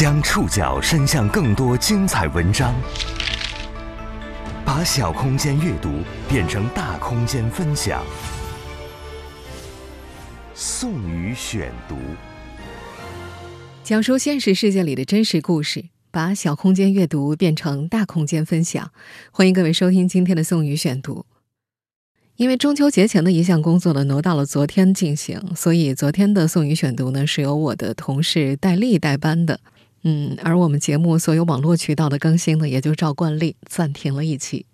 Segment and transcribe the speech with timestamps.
[0.00, 2.74] 将触角伸向更多精彩文章，
[4.64, 5.90] 把小空间阅读
[6.26, 8.02] 变成大空间分享。
[10.54, 11.96] 宋宇选读，
[13.84, 18.90] 讲述现实世界里的真实故事，把小空间阅读变成大空间分享。
[19.30, 21.26] 欢迎各位收听今天的宋宇选读。
[22.36, 29.60] 因为中秋节前的一项工作呢挪到了昨天进行，所以昨天的宋宇选读呢是由我的同事戴丽代班的。
[30.02, 34.64] 嗯，而我们节目所有网络渠道的更新呢，也就照惯例暂停了一期。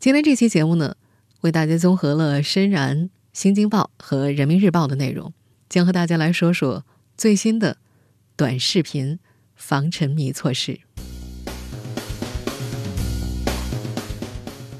[0.00, 0.96] 今天这期节目呢，
[1.42, 2.98] 为大家综合了《深燃》
[3.32, 5.32] 《新京报》和《人民日报》的内容，
[5.68, 6.84] 将和大家来说说
[7.16, 7.76] 最新的
[8.36, 9.20] 短视频
[9.54, 10.80] 防沉迷措施。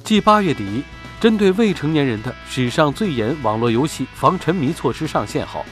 [0.02, 0.82] 继八月底
[1.20, 5.64] 针对未成年人的史上最严网络游戏防沉迷措施上线后，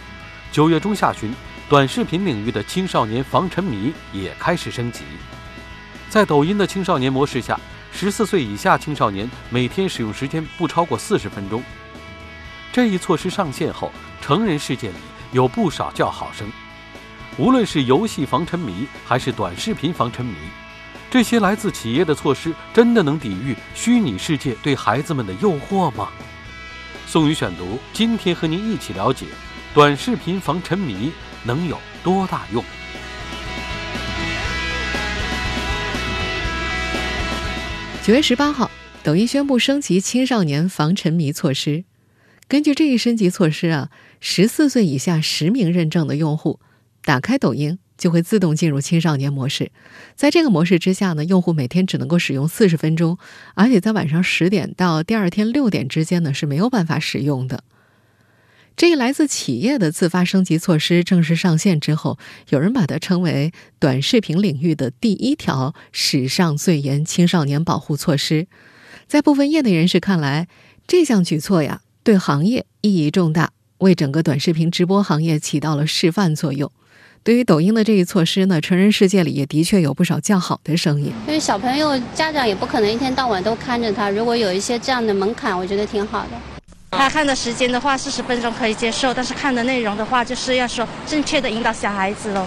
[0.52, 1.32] 九月中下旬。
[1.68, 5.02] 短视频领域的青少年防沉迷也开始升级。
[6.08, 7.58] 在抖音的青少年模式下，
[7.90, 11.60] 十四岁以下青少年每天使用时间不超过四十分钟。
[12.72, 14.94] 这一措施上线后，成人世界里
[15.32, 16.48] 有不少叫好声。
[17.36, 20.36] 无论是游戏防沉迷，还是短视频防沉迷，
[21.10, 26.10] 这些来自企业的措施真的能抵御虚拟世界对孩子们的诱惑吗？
[27.08, 29.26] 宋宇选读，今天和您一起了解
[29.74, 31.10] 短视频防沉迷。
[31.46, 32.64] 能有多大用？
[38.02, 38.68] 九月十八号，
[39.04, 41.84] 抖音宣布升级青少年防沉迷措施。
[42.48, 46.58] 根据这一升级措施啊，十四岁以下实名认证的用户
[47.04, 49.70] 打开抖音就会自动进入青少年模式。
[50.16, 53.18] 在这个模式之下呢，用户每天只能够使用四十分钟，
[53.54, 57.62] 而且在晚上十点到第二天六点之间呢是没有办法使用的。
[58.76, 62.18] 这一来自企业的自发升级措施正式上线之后，
[62.50, 68.46] 有人把它称为短视频领域的第一条史上最严青少年保护措施。
[69.06, 70.46] 在部分业内人士看来，
[70.86, 76.70] 这项举措呀，对行业意义重大，为整个短视频直播行业起到了示范作用。
[77.22, 81.10] 对于抖音的这一措施呢，成人世界里也的确有不少叫好的声音。
[81.26, 86.55] 因为小朋友家长也不可能一天到晚都看着他，如果有一些这样的门槛，我觉得挺好的。
[86.90, 92.46] 他看的时间的话，四十分钟可以接受，但是看的内容的话，就是要说正确的引导小孩子喽。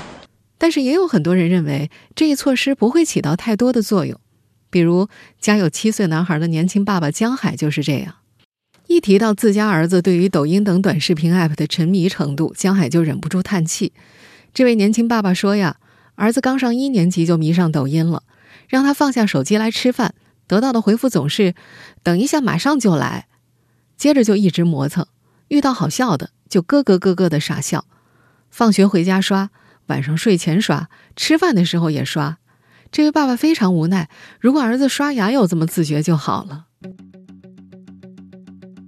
[0.58, 4.20] 但是也有很多人认为，这一措施不会起到太多的作用。
[4.70, 5.08] 比如
[5.40, 8.16] 家有七岁男孩的年轻爸爸江海就是这样。
[8.88, 13.94] 一提到自家儿子对于抖音等短视频 app 的沉迷程度，江海就忍不住叹气。
[14.54, 15.78] 这位年轻爸爸说呀，
[16.16, 18.24] 儿子刚上一年级就迷上抖音了，
[18.68, 20.16] 让他放下手机来吃饭，
[20.48, 21.54] 得到的回复总是
[22.04, 23.28] “等一下，马上就来”。
[24.00, 25.06] 接着就一直磨蹭，
[25.50, 27.84] 遇到好笑的就咯咯咯咯的傻笑，
[28.50, 29.50] 放学回家刷，
[29.88, 32.38] 晚上睡前刷，吃饭的时候也刷。
[32.94, 36.68] 这位爸爸非常无奈，如果儿子刷牙有这么自觉就好了。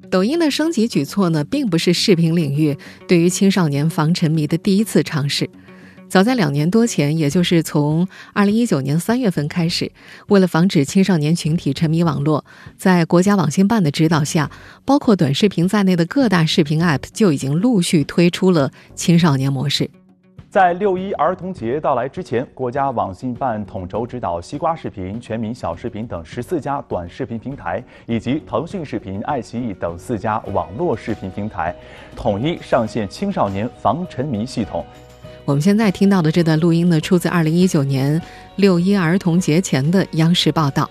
[0.09, 5.49] 抖音的升级举措呢，并不是视频领域对于青少年防沉迷的第一次尝试。
[6.11, 9.89] 早在两年多前，也就是从二零一九年三月份开始，
[10.27, 12.43] 为了防止青少年群体沉迷网络，
[12.75, 14.51] 在国家网信办的指导下，
[14.83, 19.89] 包括短视频在内的各大视频 App 就已经陆续推出了青少年模式。
[20.49, 31.73] 在六一儿童节到来之前，国家网信办统筹指导西瓜视频、全民小视频等十四家短视频平台，以及腾讯视频、爱奇艺等四家网络视频平台，
[32.17, 34.85] 统一上线青少年防沉迷系统。
[35.51, 38.21] 我们现在听到的这段录音呢，出自二零一九年
[38.55, 40.89] 六一儿童节前的央视报道。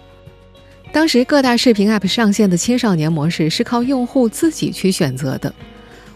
[0.92, 5.50] 当时各大视频 App 上线的青少年模式是靠用户自己去选择的。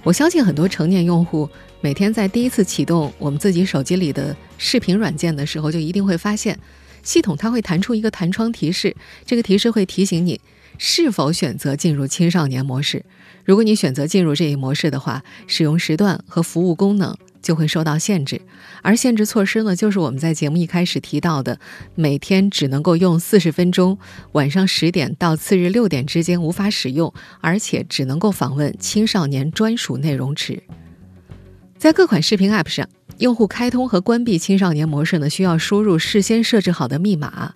[0.02, 1.48] 我相信很多成年用户
[1.80, 6.58] 每天在第一次启动我们自己手机里的视频软件的时候，就一定会发现，
[7.02, 8.94] 系统它会弹出一个弹窗提示，
[9.24, 10.38] 这个提示会提醒你
[10.76, 13.06] 是否选择进入青少年模式。
[13.42, 17.16] 如果你选择进入这一模式的话，使用时段和服务功能。
[17.44, 18.40] 就会受到限制，
[18.80, 21.60] 而限制措施呢，就是我们在节目一开始提到的，
[21.94, 23.98] 每天只能够用四十分钟，
[24.32, 30.62] 晚上十点到次日六点之间无法使用，而且只能够访问青少年专属内容池。
[31.76, 37.52] 在各款视频 App 上，用户开通和关闭青少年模式呢，需要输入事先设置好的密码。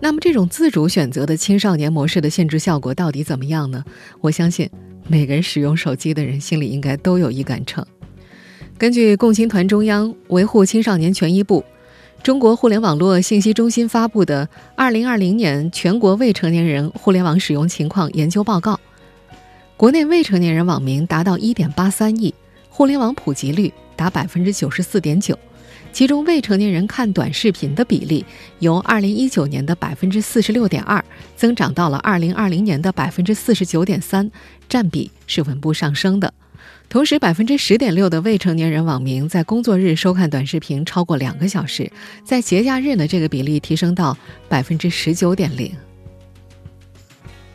[0.00, 3.84] 那么，这种自主选择的青少年模式的限制效果到底怎么样呢？
[4.22, 4.70] 我相信
[5.06, 7.86] 每个人使用手机的人心里应该都有一杆秤。
[8.78, 11.64] 根据共青团中央维护青少年权益部、
[12.22, 14.46] 中国互联网络信息中心发布的
[14.76, 18.74] 《二零二零年全国未成年人互联网使用情况研究报告》，
[19.76, 22.32] 国内未成年人网民达到一点八三亿，
[22.70, 25.36] 互联网普及率达百分之九十四点九，
[25.92, 28.24] 其中未成年人看短视频的比例
[28.60, 31.02] 由2019年的46.2%
[31.34, 34.30] 增长到了2020年的49.3%，
[34.68, 36.32] 占比是稳步上升的。
[36.88, 41.92] 同时，百分之十点六的未成年人网民在工作日收看短视频超过两个小时，
[42.24, 44.16] 在节假日呢，这个比例提升到
[44.48, 45.70] 百分之十九点零。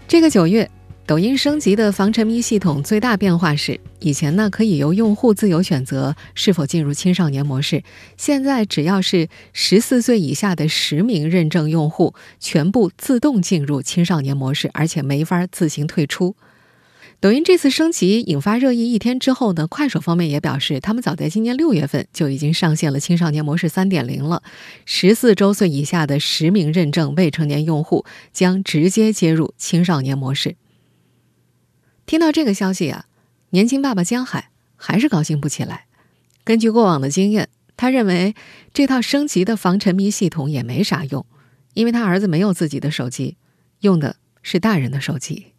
[0.08, 0.70] 这个九月，
[1.08, 7.84] 抖音升级的防沉迷系统最大变化是，以前呢可以由用户自由选择是否进入青少年模式，
[8.16, 16.36] 现在只要是十四岁以下的实名认证用户，全部自动进入青少年模式，而且没法自行退出。
[17.24, 24.44] 抖音这次升级引发热议一天之后呢，快手方面也表示，他们早在今年六月份就已经上线了青少年模式三点零了。
[24.84, 28.04] 十四周岁以下的实名认证未成年用户
[28.34, 30.58] 将直接接入青少年模式。
[32.06, 33.06] 听到这个消息啊，
[33.52, 35.86] 年轻爸爸江海还是高兴不起来。
[36.44, 37.48] 根据过往的经验，
[37.78, 38.36] 他认为
[38.74, 41.26] 这套升级的防沉迷系统也没啥用，
[41.74, 43.38] 因为他儿子没有自己的手机，
[43.80, 45.53] 用的是大人的手机。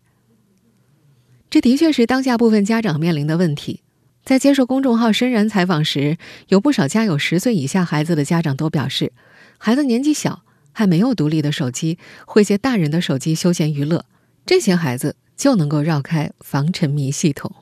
[1.54, 3.84] 这的确是当下部分家长面临的问题。
[4.24, 6.18] 在接受公众号“深然”采访时，
[6.48, 9.12] 有不少家有十岁以下孩子的家长都表示，
[9.56, 10.42] 孩子年纪小，
[10.72, 11.96] 还没有独立的手机，
[12.26, 14.04] 会借大人的手机休闲娱乐，
[14.44, 17.54] 这些孩子就能够绕开防沉迷系统。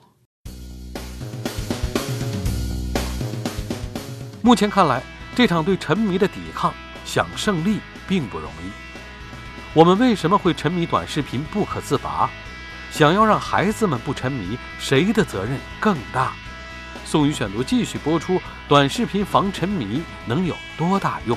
[4.41, 5.03] 目前看来，
[5.37, 6.73] 这场对沉迷的抵抗
[7.05, 7.77] 想胜利
[8.09, 8.71] 并不容易。
[9.75, 12.31] 我们为什么会沉迷短视频不可自拔？
[12.93, 16.35] 想要让孩子们不沉迷，谁的责任更大？
[17.07, 21.37] 宋宇选读继续播出：短视频防沉迷能有多大用？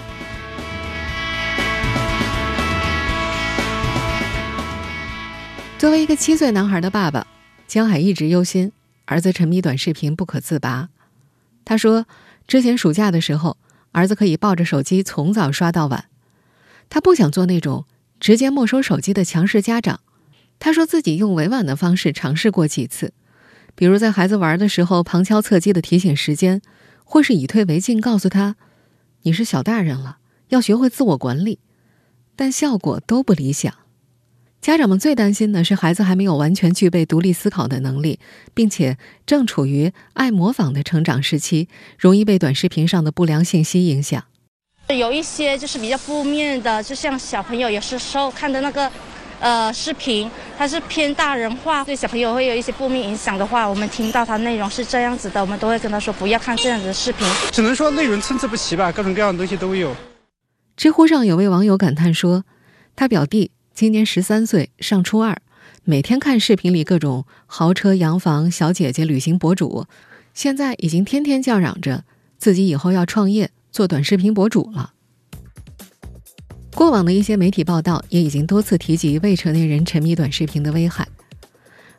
[5.80, 7.26] 作为一个七岁男孩的爸爸，
[7.66, 8.74] 江海一直忧心
[9.06, 10.90] 儿子沉迷短视频不可自拔。
[11.64, 12.06] 他说，
[12.48, 13.56] 之前暑假的时候，
[13.94, 16.10] 儿子可以抱着手机从早刷到晚，
[16.90, 17.86] 他不想做那种
[18.20, 20.02] 直接没收手机的强势家长。
[20.66, 23.14] 他说自己用委婉的方式尝试过几次，
[23.76, 26.60] 比如在孩子玩的时候旁敲侧击的提醒时间，
[27.04, 28.56] 或是以退为进，告诉他
[29.22, 30.18] 你是小大人了，
[30.48, 31.60] 要学会自我管理，
[32.36, 33.72] 但效果都不理想。
[34.60, 38.20] 家长们最担心的是孩子还没有完全具备独立思考的能力，
[38.56, 38.98] 并且
[39.28, 41.70] 正处于爱模仿的成长时期，
[42.00, 44.24] 容易被短视频上的不良信息影响。
[44.90, 48.92] 有一些就是比较负面的，就像小朋友有时候看的那个。
[49.40, 57.28] 呃，视频它是偏大人化，对小朋友会有一些负面影响的话，我们听到它内容是这样子的，我们都会跟他说不要看这样子的视频。
[57.52, 59.96] 只能说内容参差不齐吧，各种各样的东西都有。
[60.76, 62.44] 知乎上有位网友感叹说，
[62.96, 65.38] 他表弟今年十三岁，上初二，
[65.84, 69.86] 每天看视频里各种豪车、洋房、小姐姐、旅行博主，
[70.34, 72.04] 现在已经天天叫嚷着
[72.38, 74.94] 自己以后要创业做短视频博主了。
[76.76, 81.08] 过往的一些媒体报道也已经多次提及未成年人沉迷短视频的危害。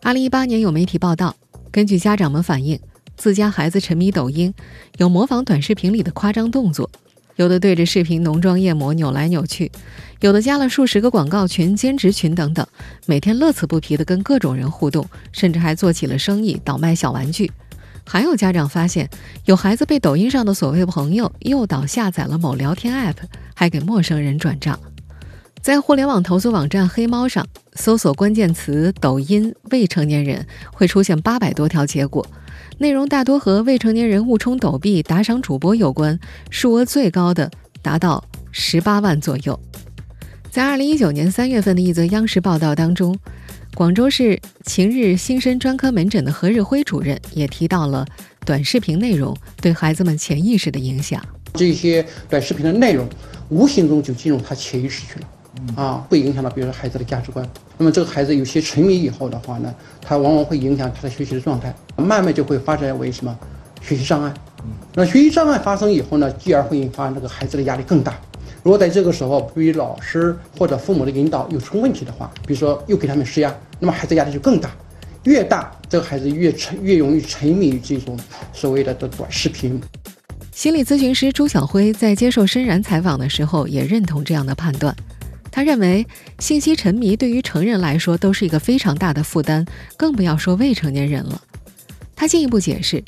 [0.03, 1.35] 二零一八年有媒体报道，
[1.73, 2.79] 根据家长们反映，
[3.17, 4.53] 自家孩子沉迷抖音，
[4.99, 6.91] 有模仿短视频里的夸张动作，
[7.37, 9.73] 有的对着视频浓妆艳抹扭来扭去，
[10.21, 12.67] 有的加了数十个广告群、兼职群等等，
[13.07, 17.51] 每天乐此不疲地跟各种人互动，甚至还做起了生意，倒卖小玩具。
[18.09, 19.11] 还有家长发现，
[19.47, 23.17] 有孩子被抖音上的所谓朋友诱导下载了某聊天 App，
[23.55, 24.79] 还给陌生人转账。
[25.61, 32.25] 在互联网投诉网站黑猫上搜索关键词“抖音未成年人”，会出现八百多条结果，
[32.79, 37.51] 内容大多和未成年人误充抖币打赏主播有关，数额最高的
[37.83, 39.59] 达到十八万左右。
[40.49, 43.19] 在二零一九年三月份的一则央视报道当中。
[43.77, 48.07] 广州市晴日新生专科门诊的何日辉主任也提到了
[48.47, 51.23] 短视频内容对孩子们潜意识的影响。
[51.53, 53.07] 这些短视频的内容
[53.51, 55.27] 无形中就进入他潜意识去了，
[55.77, 57.47] 啊，会影响到比如说孩子的价值观。
[57.77, 63.39] 那么这个孩子有些沉迷以后的话呢，他往往会影响他的学习的状态，慢慢就会发展为什么
[63.83, 64.33] 学习障碍。
[64.95, 68.19] 那学习障碍发生以后呢，继而会引发这个孩子的压力更大。
[68.67, 74.73] 如果在这个时候，对于老师或者父母的引导有出问题的话，比如说又给他们施压，那么孩子压力就更大，
[75.23, 78.19] 越大，这个孩子越沉，越容易沉迷于这种
[78.53, 79.81] 所谓的的短视频。
[80.51, 84.93] 心理咨询师朱晓辉在接受深然采访的时候也认同这样的判断，
[85.53, 86.05] 他认为
[86.41, 89.65] 信息沉迷对于成人来说都是一个非常大的负担，
[89.97, 91.41] 更不要说未成年人了。
[92.17, 93.01] 他进一步解释。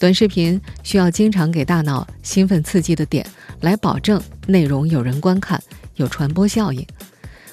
[0.00, 3.26] 短视频需要经常给大脑兴奋刺激的点，
[3.60, 5.62] 来保证内容有人观看、
[5.96, 6.86] 有传播效应。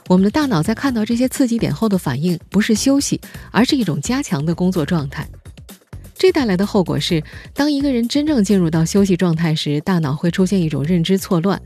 [0.07, 3.19] 我们的大脑在看到这些刺激点后的反应，不是休息，
[3.51, 5.27] 而是一种加强的工作状态。
[6.17, 11.61] 这带来的后果是，当一个人真正进入到休息状态时，大脑会出现一种认知错乱，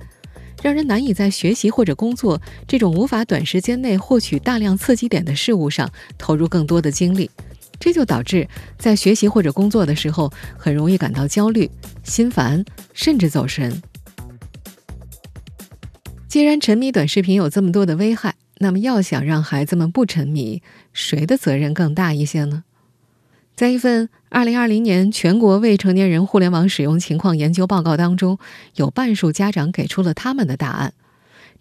[0.63, 7.29] 让人难以在学习或者工作这种无法短时间内获取大量刺激点的事物上投入更多的精力。
[7.79, 11.69] 这就导致在学习或者工作的时候，很容易感到焦虑、
[12.03, 13.81] 心烦，甚至走神。
[16.29, 20.61] 既然沉迷短视频有这么多的危害，那么要想让孩子们不沉迷，
[20.93, 22.63] 谁的责任更大一些呢？
[23.55, 28.37] 在一份2020年全国未成年人互联网使用情况研究报告当中，
[28.75, 30.93] 有半数家长给出了他们的答案。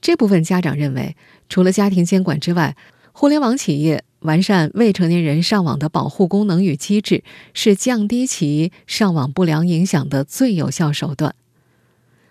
[0.03, 1.17] 这部分家长认为，
[1.49, 2.77] 除了家庭监管之外，
[3.13, 4.05] 互联网企业。
[4.23, 7.23] 完善未成年人上网的保护功能与机制，
[7.55, 11.37] 是降低其上网不良影响的最有效手段。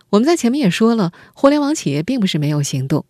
[0.10, 3.06] 我们在前面也说了，互联网企业并不是没有行动。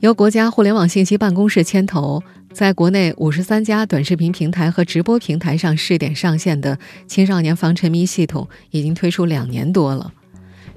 [0.00, 10.12] 由国家互联网信息办公室牵头，在国内五十三家短视频平台和直播平台上试点上线的青少年防沉迷系统，已经推出两年多了。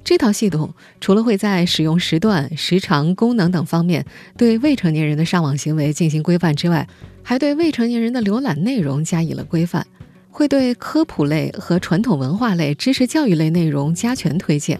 [0.03, 4.05] 这套系统除了会在使用时段、时长、功能等方面
[4.37, 6.87] 对未成年人的上网行为进行规范之外，
[7.23, 9.87] 还对未成年人的浏览内容加以了规范，
[10.35, 14.77] 会对科普类和传统文化类、知识教育类内容加权推荐。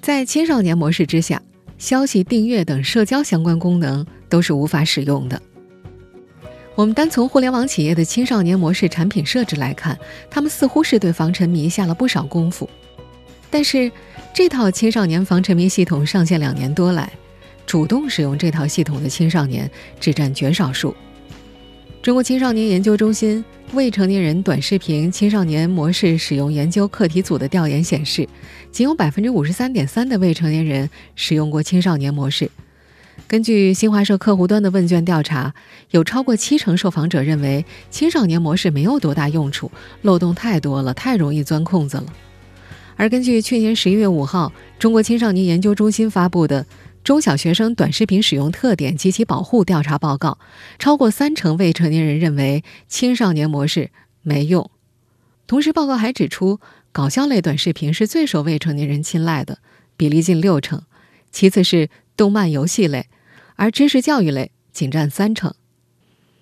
[0.00, 1.40] 在青少年模式之下，
[1.78, 5.40] 消息订阅等社交相关功能都是无法使用的。
[6.74, 9.96] 我们单从互联网企业的青少年模式产品设置来看，
[10.28, 12.68] 他们似乎是对防沉迷下了不少功夫，
[13.48, 13.92] 但是。
[14.32, 17.12] 这套青少年防沉迷系统上线两年多来，
[17.66, 19.68] 主动使用这套系统的青少年
[19.98, 20.94] 只占绝少数。
[22.02, 28.26] 中国青少年研究中心未成年人短视频青少年模式使用研究课题组的调研显示，
[28.72, 32.50] 仅有百分之五十三点三的未成年人使用过青少年模式。
[33.28, 35.52] 根据新华社客户端的问卷调查，
[35.90, 42.06] 有超过七成受访者认为青少年模式没有多大用处，漏洞太多了，太容易钻空子了。
[42.96, 46.62] 而根据去年十一月五号中国青少年研究中心发布的
[47.02, 50.38] 《中小学生短视频使用特点及其保护调查报告》，
[50.78, 53.90] 超过三成未成年人认为青少年模式
[54.22, 54.70] 没用。
[55.46, 56.60] 同时，报告还指出，
[56.92, 59.58] 搞笑类短视频是最受未成年人青睐的，
[59.96, 60.80] 比例近六成；
[61.32, 63.08] 其次是动漫游戏类，
[63.56, 65.54] 而知识教育类仅占三成。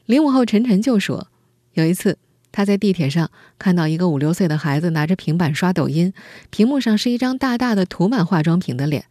[0.06, 1.28] 零五后陈晨就说，
[1.74, 2.18] 有一次。
[2.50, 6.14] 他在地铁上看到一个五六岁的孩子拿着平板刷抖音，
[6.48, 9.04] 屏幕上是一张大大的涂满化妆品的脸，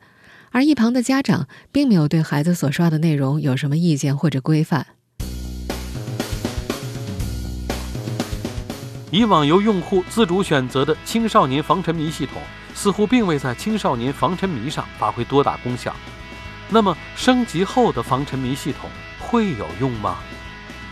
[0.52, 4.88] 而一旁的家长并没有对孩子所刷的内容有什么意见或者规范。
[9.10, 12.42] 以往由用户自主选择的青少年防沉迷系统，
[12.76, 15.96] 似乎并未在青少年防沉迷上发挥多大功效。
[16.70, 20.18] 那么，升级后的防沉迷系统会有用吗？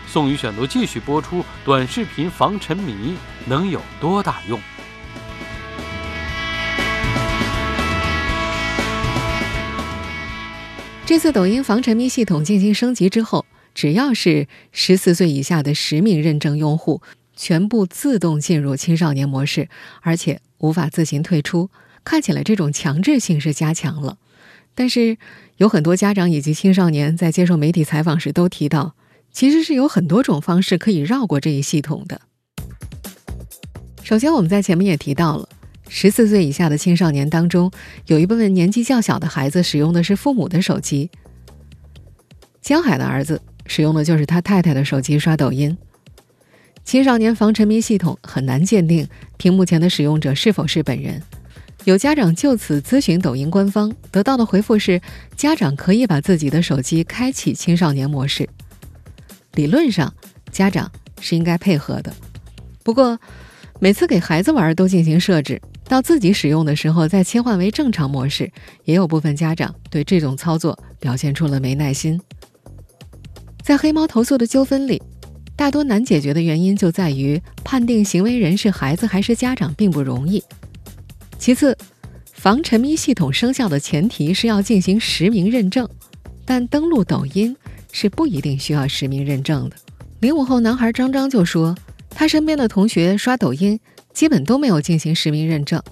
[0.06, 4.58] 宋宇选读继续播出，短视频防沉迷能有多大用？
[11.06, 17.00] 这次抖音防沉迷系统进行升级之后，只要是十四岁以下的实名认证用户，
[17.36, 19.68] 全部自动进入青少年模式，
[20.02, 21.70] 而且无法自行退出。
[22.02, 24.18] 看起来这种强制性是加强了，
[24.74, 25.16] 但是
[25.58, 28.96] 有很多家长以及青少年在接受媒体采访时都提到。
[29.30, 32.22] 其实是有很多种方式可以绕过这一系统的。
[34.02, 35.48] 首先，我们在前面也提到了，
[35.88, 37.70] 十四岁以下的青少年当中，
[38.06, 41.10] 有一部分年纪较小的孩子使用的是父母的手机。
[42.60, 45.76] 江海的儿子使用的就是他太太的手机刷抖音。
[46.84, 51.22] 青少年防沉迷系统很难鉴定屏幕前的使用者是否是本人。
[51.84, 55.00] 有家长就此咨询抖音官方，得到的回复是，
[55.36, 58.48] 家长可以把自己的手机开启青少年模式。
[59.54, 60.12] 理论上，
[60.50, 60.90] 家长
[61.20, 62.12] 是应该配合的。
[62.82, 63.18] 不过，
[63.78, 68.50] 每次给孩子玩都进行设置，到自己使用的时候再切换为正常模式，
[68.84, 72.20] 也有部分家长对这种操作表现出了没耐心。
[73.62, 75.02] 在黑猫投诉的纠纷里，
[75.56, 80.42] 大多难解决的原因就在于判定行为人是孩子还是家长并不容易。
[81.38, 81.76] 其次，
[82.32, 85.88] 防沉迷系统生效的前提是要进行实名认证，
[86.44, 87.56] 但登录抖音。
[87.92, 89.76] 是不一定需要实名认证的。
[90.20, 91.74] 零五后男孩张张就说，
[92.10, 93.80] 他身边的同学刷抖音
[94.16, 95.82] 基本都没有进行实名认证。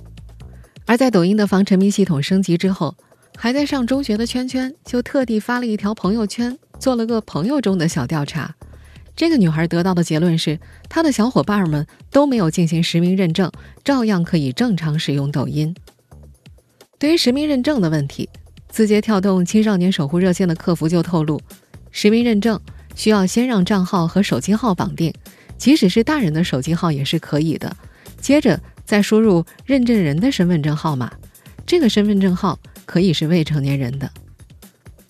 [0.87, 2.97] 而在抖音的防沉迷系统升级之后，
[3.37, 8.55] 还在上中学的圈圈就特地发了一条朋友圈，做了个朋友中的小调查。
[9.15, 13.53] 这个女孩得到的结论是，她的小伙伴们都没有进行实名认证，
[13.85, 15.77] 照样可以正常使用抖音。
[16.99, 18.31] 对于实名认证的问题，
[18.71, 21.39] 字节跳动青少年守护热线的客服就透露。
[21.91, 22.59] 实名认证
[22.97, 25.13] 需要先让账号和手机号绑定，
[25.59, 27.77] 即使是大人的手机号也是可以的。
[28.25, 31.13] 接着再输入认证人的身份证号码，
[31.67, 34.11] 这个身份证号可以是未成年人的。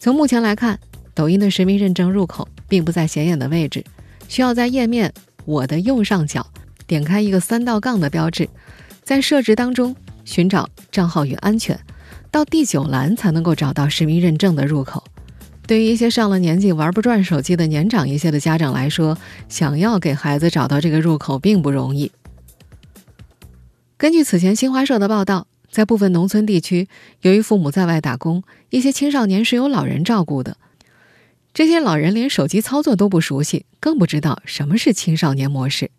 [0.01, 0.81] 从目前来看，
[1.15, 3.85] 抖音的实名认证入口并不在显眼的位置，
[4.27, 5.13] 需要在页面
[5.45, 6.45] 我的右上角
[6.89, 8.49] 点开一个三道杠的标志，
[9.05, 9.95] 在设置当中
[10.25, 11.79] 寻找账号与安全，
[12.33, 15.05] 到第九栏才能够找到实名认证的入口。
[15.69, 19.17] 对于一些上了年纪玩不转手机的年长一些的家长来说，
[19.49, 22.11] 想要给孩子找到这个入口并不容易。
[24.05, 25.47] 根据此前新华社的报道。
[25.71, 26.89] 在部分农村地区，
[27.23, 30.59] 由于父母在外打工，一些青少年是由老人照顾的。
[31.55, 35.91] 这些老人连手机操作都不熟悉，更不知道什么是青少年模式，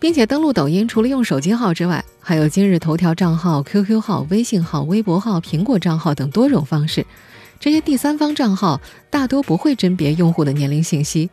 [0.00, 7.06] 并且登录抖音除了用手机号之外，还有今日头条账号、QQ 号、微信号、微博号、苹果账号等多种方式。
[7.60, 8.80] 这些第三方账号
[9.10, 11.30] 大多不会甄别用户的年龄信息。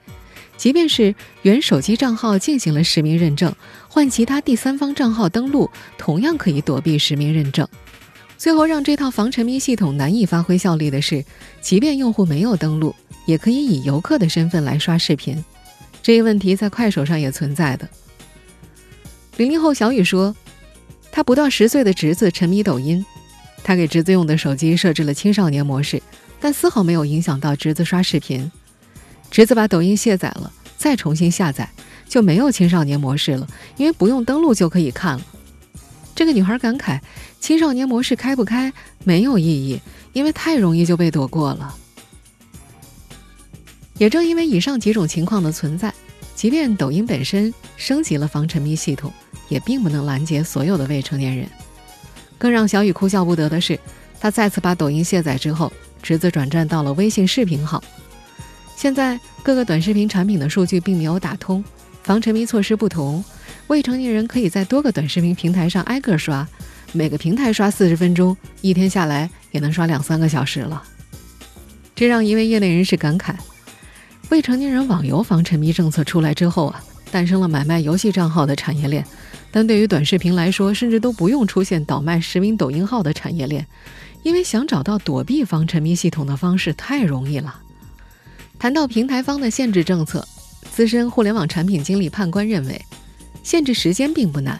[0.59, 3.55] 即便是原手机账号进行了实名认证，
[3.87, 7.65] 换其他第三方账号登录，同样可以躲避实名认证。
[8.37, 11.23] 最后让这套防沉迷系统难以发挥效力的是，
[11.61, 12.93] 即便用户没有登录，
[13.25, 15.41] 也可以以游客的身份来刷视频。
[16.03, 17.87] 这一问题在快手上也存在的。
[19.37, 20.35] 零零后小雨说，
[21.09, 23.05] 他不到十岁的侄子沉迷抖音，
[23.63, 26.03] 他给侄子用的手机设置了青少年模式，
[26.37, 28.51] 但丝毫没有影响到侄子刷视频。
[29.31, 31.69] 侄子把抖音卸载了，再重新下载，
[32.07, 35.25] 就没有青少年模式了，因为不用登录就可以看了。
[36.15, 36.99] 这个女孩感慨：
[37.39, 39.79] 青少年模式开不开没有意义，
[40.13, 41.75] 因为太容易就被躲过了。
[43.97, 45.93] 也正因为以上几种情况的存在，
[46.35, 49.13] 即便抖音本身升级了防沉迷系统，
[49.47, 51.47] 也并不能拦截所有的未成年人。
[52.37, 53.79] 更让小雨哭笑不得的是，
[54.19, 55.71] 他再次把抖音卸载之后，
[56.01, 57.83] 侄子转战到了微信视频号。
[58.79, 61.61] 现在各个短视频产品的数据并没有打通，
[62.01, 63.21] 防沉迷措施不同，
[63.67, 66.47] 未成年人可以在多个短视频平台上挨个刷，
[66.93, 70.81] 每个平台刷四十分钟，一天下来也能刷两三个小时了。
[71.93, 73.35] 这让一位业内人士感慨：
[74.29, 79.05] 未成年人网游防沉迷政策出来之后啊，诞生了买卖游戏账号的产业链，
[79.51, 83.67] 但对于短视频来说，甚至都不用出现倒卖实名抖音号的产业链，
[84.23, 87.63] 因为想找到躲避防沉迷系统的方式太容易了。
[88.59, 90.27] 谈到平台方的限制政策，
[90.69, 92.85] 资深互联网产品经理判官认为，
[93.41, 94.59] 限制时间并不难，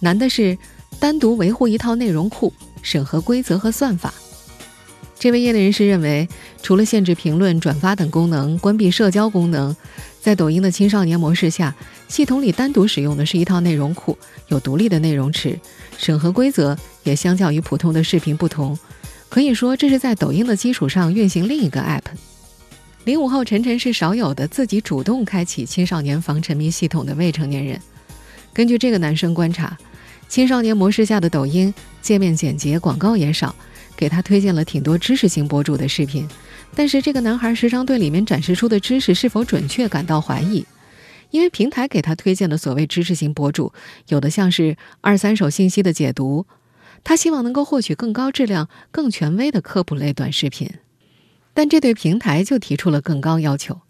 [0.00, 0.58] 难的是
[1.00, 4.12] 单独维护一套内容库、审核规则和算法。
[5.18, 6.28] 这位业内人士认为，
[6.62, 9.74] 除了限制评论、转发等功能，关闭社交功能，
[10.20, 11.74] 在抖音的青少年模式下，
[12.06, 14.16] 系统里单独使用的是一套内容库，
[14.48, 15.58] 有独立的内容池，
[15.96, 18.78] 审核规则也相较于普通的视频不同，
[19.30, 22.02] 可以说这是在抖音的基础上运行另一个 app。
[23.08, 27.80] 零五后晨晨是少有的自己主动开启青少年防沉迷系统的未成年人。
[28.52, 29.74] 根据这个男生观察，
[30.28, 33.56] 青少年模式下的抖音界面简洁，广告也少，
[33.96, 36.28] 给他推荐了挺多知识型博主的视频。
[36.74, 40.66] 但是这个男孩时常对里面展示出的知识是否准确感到怀疑，
[41.30, 43.72] 因为平台给他推荐的所谓知识型博主，
[44.08, 46.44] 有的像是二三手信息的解读，
[47.02, 50.68] 他希望能够获取更高质量、更权威的科普类短视频。
[51.58, 53.80] 但这对平台就提出了更高要求。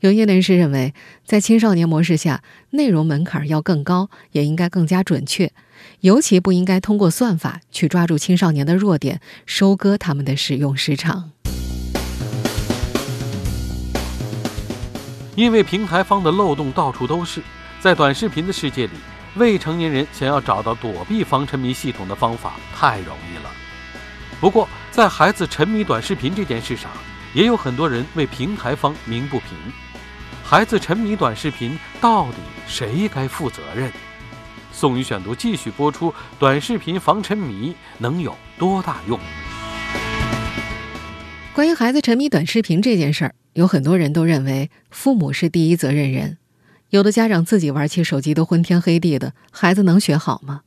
[0.00, 0.92] 有业内人士认为，
[1.24, 5.50] 在青少年模式下，内容门槛要更高，也应该更加准确，
[6.00, 11.30] 尤其不应该通过算法去抓住青少年的弱点，收割他们的使用时长。
[15.36, 17.40] 因为平台方的漏洞到处都是，
[17.80, 18.92] 在短视频的世界里，
[19.36, 23.50] 未成年人想要找到躲避防沉迷系统的方法太容易了。
[24.38, 26.90] 不过，在孩子沉迷短视频这件事上，
[27.34, 29.48] 也有很多人为平台方鸣不平。
[30.42, 33.92] 孩子沉迷短视频，到底谁该负责任？
[34.72, 39.20] 宋宇选读继续播出：短视频防沉迷能有多大用？
[41.52, 46.38] 关于孩子沉迷短视频这件事儿，有很多人都认为父母是第一责任人。
[46.88, 50.62] 有的家长自己玩起手机都昏天黑地的，孩子能学好吗？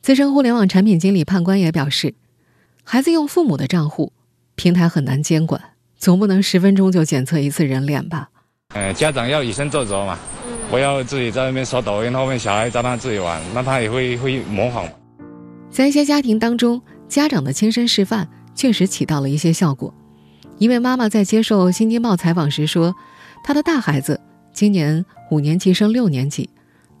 [0.00, 2.14] 资深互联网产品经理判官也表示。
[2.88, 4.12] 孩子用父母的账户，
[4.54, 5.60] 平台很难监管，
[5.98, 8.28] 总不能十分钟就检测一次人脸吧？
[8.76, 10.16] 呃，家长要以身作则嘛，
[10.70, 14.88] 不要自己在那边刷抖音，后面小孩在那自己玩，那他也会会模仿。
[15.68, 19.92] 在一些家庭当中，家长的亲身示范确实起到了一些效果。
[20.58, 22.94] 一位妈妈在接受《新京报》采访时说，
[23.42, 24.20] 她的大孩子
[24.52, 26.48] 今年五年级升六年级，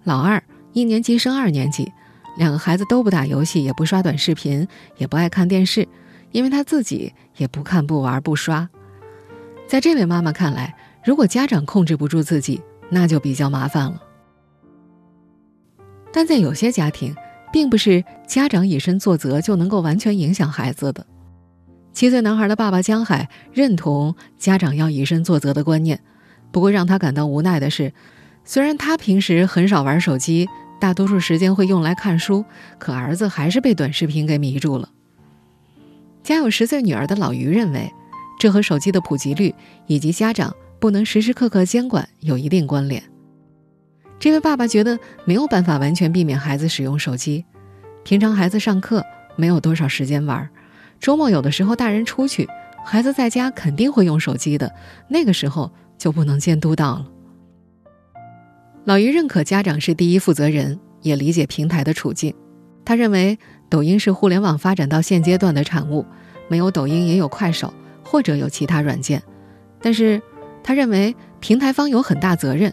[0.02, 1.92] 老二一年级升二年级。
[2.36, 5.88] 两个孩子都不打游戏，也不刷短视频，也不爱看电视，
[6.32, 8.68] 因为他自己也不看、不玩、不刷。
[9.66, 14.02] 在这位妈妈看来，如果家长控制不住自己，那就比较麻烦了。
[16.12, 17.14] 但在有些家庭，
[17.52, 21.06] 并不是家长以身作则就能够完全影响孩子的。
[21.92, 26.00] 七岁男孩的爸爸江海认同家长要以身作则的观念，
[26.52, 27.92] 不过让他感到无奈的是，
[28.44, 30.46] 虽然他平时很少玩手机，
[30.78, 32.44] 大多数时间会用来看书，
[32.78, 34.90] 可儿子还是被短视频给迷住了。
[36.22, 37.90] 家有十岁女儿的老于认为，
[38.38, 39.54] 这和手机的普及率
[39.86, 43.02] 以及家长不能时时刻刻监管有一定关联。
[44.18, 47.44] 这位爸爸觉得没有办法完全避免孩子使用手机，
[48.04, 49.04] 平常孩子上课
[49.36, 50.48] 没有多少时间玩，
[51.00, 52.48] 周末有的时候大人出去，
[52.84, 54.74] 孩子在家肯定会用手机的，
[55.08, 57.06] 那个时候就不能监督到了。
[58.86, 62.32] 老于认可家长是第一负责人，也理解平台的处境。
[62.84, 63.36] 他认为
[63.68, 66.06] 抖音是互联网发展到现阶段的产物，
[66.46, 69.20] 没有抖音也有快手或者有其他软件，
[69.82, 70.22] 但是
[70.62, 72.72] 他认为平台方有很大责任。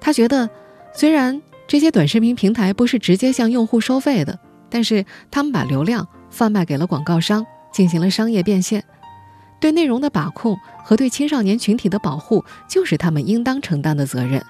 [0.00, 0.48] 他觉得。
[0.92, 8.82] 虽然这些短视频平台不是直接向用户收费的，但是他们把流量贩卖给了广告商，进行了商业变现。
[9.60, 14.44] 对内容的把控和对青少年群体的保护，就是他们应当承担的责任。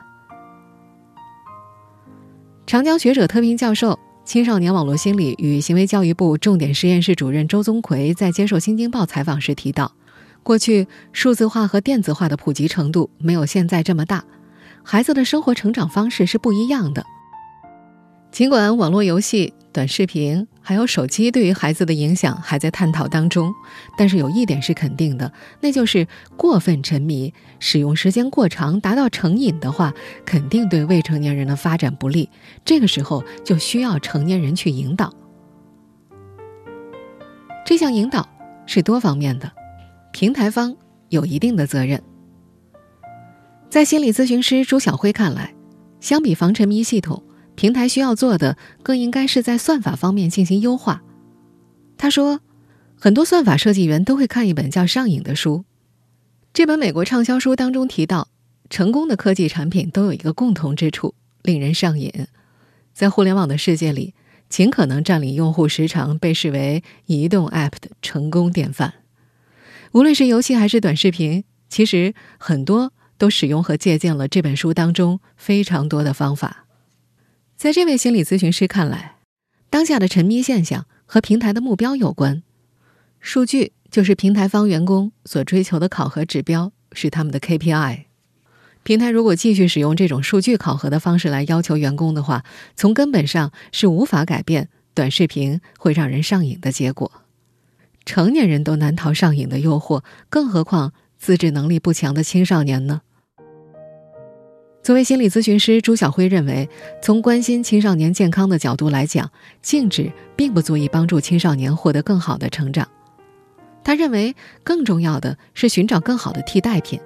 [2.70, 9.90] 长江学者特聘教授、青少年网络心理与行为教育部重点实验室主任周宗奎在接受《新京报》采访时提到，
[10.44, 14.24] 过去数字化和电子化的普及程度没有现在这么大。
[14.84, 17.04] 孩子的生活成长方式是不一样的。
[18.30, 23.52] 尽管网络游戏、短视频还有手机对于孩子的影响还在探讨当中，
[23.96, 29.94] 但是有一点是肯定的，那就是过分沉迷、使用时间过长，达到成瘾的话，
[30.26, 32.28] 肯定对未成年人的发展不利。
[32.64, 35.14] 这个时候就需要成年人去引导。
[37.64, 38.28] 这项引导
[38.66, 39.52] 是多方面的，
[40.12, 40.76] 平台方
[41.10, 42.02] 有一定的责任。
[43.68, 45.54] 在心理咨询师朱晓辉看来，
[46.00, 47.22] 相比防沉迷系统，
[47.60, 51.02] 平台需要做的更应该是在算法方面进行优化。
[51.98, 52.40] 他说，
[52.98, 55.66] 很多算法设计员都会看一本叫《上瘾》的书。
[56.54, 58.28] 这本美国畅销书当中提到，
[58.70, 62.28] 成功的科技产品都有一个共同之处，令人上瘾。
[62.94, 64.14] 在互联网的世界里，
[64.48, 68.94] 尽可能占领用户时长被视为移动 App 的成功典范。
[69.92, 72.94] 无论是游戏还是短视频，其实很多。
[73.18, 76.64] 都使用和借鉴了这本书当中非常多的方法。
[77.60, 79.16] 在这位心理咨询师看来，
[79.68, 82.42] 当下的沉迷现象和平台的目标有关。
[83.20, 88.04] 数据就是平台方员工所追求的考核指标，是他们的 KPI。
[88.82, 92.46] 平台如果继续使用这种数据考核的方式来要求员工的话，
[92.76, 97.12] 从根本上是无法改变短视频会让人上瘾的结果。
[98.06, 103.02] 成年人都难逃上瘾的诱惑，更何况自制能力不强的青少年呢？
[104.82, 106.66] 作为心理咨询师，朱晓辉认为，
[107.02, 112.88] 从关心青少年健康的角度来讲，静止并不足以帮助青少年获得更好的成长。
[113.84, 116.98] 他认为，更重要的是寻找更好的替代品。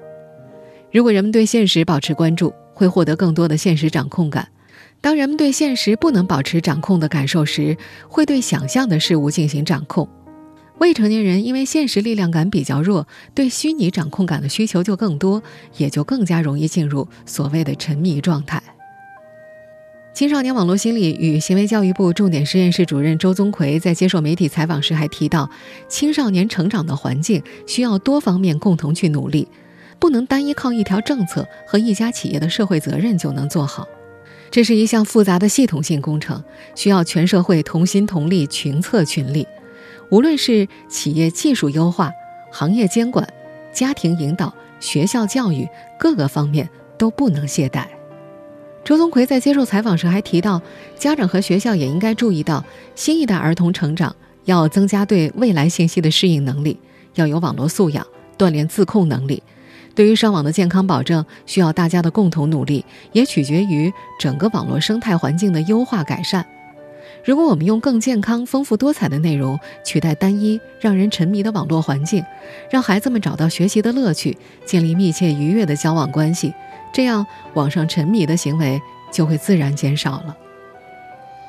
[0.93, 4.45] 如果人们对现实保持关注，会获得更多的现实掌控感；
[5.01, 7.77] 当人们对现实不能保持掌控的感受时，
[8.09, 10.09] 会对想象的事物进行掌控。
[10.79, 15.43] 未成年人因为现实力量感比较弱，对虚拟掌控感的需求就更多，
[15.77, 18.63] 也就更加容易进入所谓的沉迷状态。
[20.13, 25.49] 青少年网络心理与行为教育部重点实验室主任周宗奎在接受媒体采访时还提到，
[25.89, 29.49] 青少年成长的环境需要多方面共同去努力，
[29.99, 33.89] 不能单依靠一条政策和一家企业的社会责任就能做好，
[34.51, 36.43] 这是一项复杂的系统性工程，
[36.77, 39.47] 需要全社会同心同力、群策群力。
[40.11, 42.11] 无论是企业技术优化、
[42.51, 43.27] 行业监管、
[43.73, 47.87] 家庭引导、学校教育各个方面都不能懈怠。
[48.85, 50.61] 周宗奎在接受采访时还提到，
[50.97, 52.63] 家长和学校也应该注意到，
[52.95, 54.15] 新一代儿童成长
[54.45, 56.79] 要增加对未来信息的适应能力，
[57.15, 59.43] 要有网络素养，锻炼自控能力。
[59.95, 66.45] 对于上网的健康保证，需要大家的共同努力，也取决于整个网络生态环境的优化改善。
[67.25, 72.23] 如果我们用更健康、丰富多彩的内容取代单一、让人沉迷的网络环境，
[72.71, 76.53] 让孩子们找到学习的乐趣，建立密切愉悦的交往关系，
[76.93, 78.79] 这样网上沉迷的行为
[79.11, 80.37] 就会自然减少了。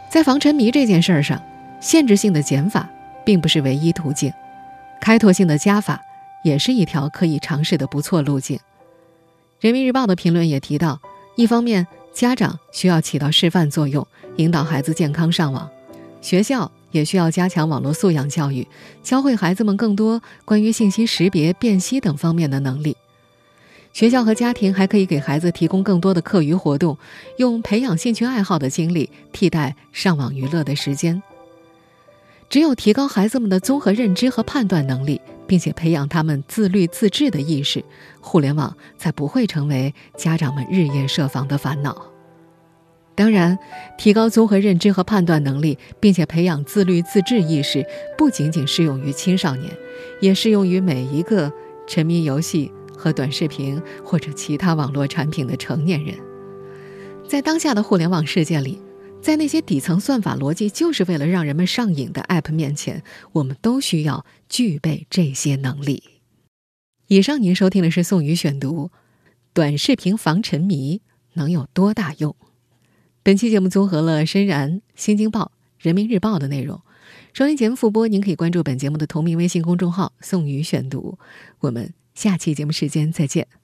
[0.09, 1.41] 在防沉迷这件事上，
[1.81, 2.89] 限制性的减法
[3.25, 4.31] 并不是唯一途径，
[5.01, 6.01] 开拓性的加法
[6.41, 8.57] 也是一条可以尝试的不错路径。
[9.59, 11.01] 人民日报的评论也提到，
[11.35, 14.07] 一方面家长需要起到示范作用。
[14.37, 15.69] 引导孩子健康上网，
[16.21, 18.65] 学校也需要加强网络素养教育，
[19.03, 22.95] 教会孩子们更多关于信息识别、辨析等方面的能力。
[23.91, 26.97] 学校和家庭还可以给孩子提供更多的课余活动，
[27.37, 31.21] 用培养兴趣爱好的精力替代上网娱乐的时间。
[32.49, 37.83] 只有提高孩子们的综合认知和判断能力，并且培养他们自律自治的意识，
[38.21, 42.05] 互联网才不会成为家长们日夜设防的烦恼。
[43.13, 43.57] 当然，
[43.97, 47.85] 提高综合认知和判断能力，并且培养自律自治意识，
[48.17, 49.71] 不仅仅适用于青少年，
[50.19, 51.51] 也适用于每一个
[51.87, 56.15] 沉迷游戏和短视频或者其他网络产品的成年人。
[57.27, 58.81] 在当下的互联网世界里，
[59.25, 66.03] 在那些底层算法逻辑就是为了让人们上瘾的 App 面前，我们都需要具备这些能力。
[67.07, 68.91] 以上您收听的是宋宇选读，
[69.51, 71.01] 短视频防沉迷
[71.33, 72.35] 能有多大用？
[73.23, 75.41] 本期节目综合了《深燃》《新京报》
[75.79, 76.79] 《人民日报》的内容。
[77.33, 81.17] 收听节目复播，您可以关注本节目的同名微信公众号“宋宇选读”。
[81.61, 83.47] 我们下期节目时间再见。